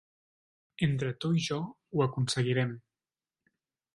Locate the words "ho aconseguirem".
1.67-2.75